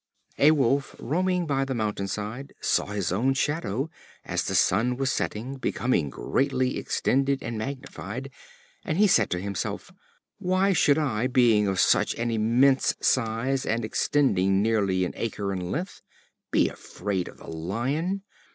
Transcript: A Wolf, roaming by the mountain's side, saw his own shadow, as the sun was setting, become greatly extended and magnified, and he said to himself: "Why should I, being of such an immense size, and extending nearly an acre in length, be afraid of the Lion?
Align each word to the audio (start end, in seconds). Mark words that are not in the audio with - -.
A 0.39 0.49
Wolf, 0.49 0.95
roaming 0.97 1.45
by 1.45 1.63
the 1.63 1.75
mountain's 1.75 2.13
side, 2.13 2.55
saw 2.59 2.87
his 2.87 3.11
own 3.11 3.35
shadow, 3.35 3.91
as 4.25 4.41
the 4.43 4.55
sun 4.55 4.97
was 4.97 5.11
setting, 5.11 5.57
become 5.57 6.09
greatly 6.09 6.79
extended 6.79 7.43
and 7.43 7.55
magnified, 7.55 8.31
and 8.83 8.97
he 8.97 9.05
said 9.05 9.29
to 9.29 9.39
himself: 9.39 9.91
"Why 10.39 10.73
should 10.73 10.97
I, 10.97 11.27
being 11.27 11.67
of 11.67 11.79
such 11.79 12.15
an 12.15 12.31
immense 12.31 12.95
size, 12.99 13.63
and 13.63 13.85
extending 13.85 14.59
nearly 14.63 15.05
an 15.05 15.13
acre 15.15 15.53
in 15.53 15.71
length, 15.71 16.01
be 16.49 16.67
afraid 16.67 17.27
of 17.27 17.37
the 17.37 17.47
Lion? 17.47 18.23